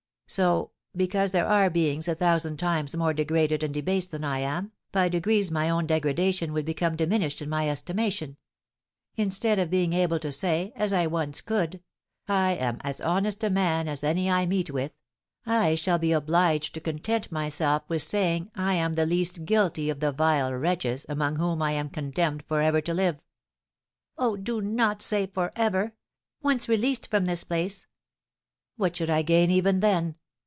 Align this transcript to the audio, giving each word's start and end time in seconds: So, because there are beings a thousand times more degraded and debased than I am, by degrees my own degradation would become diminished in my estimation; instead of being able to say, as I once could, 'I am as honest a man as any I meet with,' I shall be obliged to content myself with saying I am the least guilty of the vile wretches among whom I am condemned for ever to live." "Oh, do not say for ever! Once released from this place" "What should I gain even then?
So, 0.27 0.71
because 0.95 1.33
there 1.33 1.45
are 1.45 1.69
beings 1.69 2.07
a 2.07 2.15
thousand 2.15 2.55
times 2.55 2.95
more 2.95 3.13
degraded 3.13 3.63
and 3.63 3.73
debased 3.73 4.11
than 4.11 4.23
I 4.23 4.39
am, 4.39 4.71
by 4.93 5.09
degrees 5.09 5.51
my 5.51 5.69
own 5.69 5.85
degradation 5.85 6.53
would 6.53 6.63
become 6.63 6.95
diminished 6.95 7.41
in 7.41 7.49
my 7.49 7.67
estimation; 7.69 8.37
instead 9.17 9.59
of 9.59 9.69
being 9.69 9.91
able 9.91 10.19
to 10.21 10.31
say, 10.31 10.71
as 10.73 10.93
I 10.93 11.05
once 11.05 11.41
could, 11.41 11.81
'I 12.29 12.51
am 12.51 12.77
as 12.81 13.01
honest 13.01 13.43
a 13.43 13.49
man 13.49 13.89
as 13.89 14.05
any 14.05 14.31
I 14.31 14.45
meet 14.45 14.69
with,' 14.71 14.93
I 15.45 15.75
shall 15.75 15.99
be 15.99 16.13
obliged 16.13 16.73
to 16.75 16.79
content 16.79 17.29
myself 17.29 17.83
with 17.89 18.01
saying 18.01 18.51
I 18.55 18.75
am 18.75 18.93
the 18.93 19.05
least 19.05 19.43
guilty 19.43 19.89
of 19.89 19.99
the 19.99 20.13
vile 20.13 20.53
wretches 20.53 21.05
among 21.09 21.35
whom 21.35 21.61
I 21.61 21.71
am 21.73 21.89
condemned 21.89 22.45
for 22.47 22.61
ever 22.61 22.79
to 22.79 22.93
live." 22.93 23.19
"Oh, 24.17 24.37
do 24.37 24.61
not 24.61 25.01
say 25.01 25.27
for 25.27 25.51
ever! 25.57 25.93
Once 26.41 26.69
released 26.69 27.07
from 27.09 27.25
this 27.25 27.43
place" 27.43 27.85
"What 28.77 28.95
should 28.95 29.09
I 29.09 29.23
gain 29.23 29.51
even 29.51 29.81
then? 29.81 30.15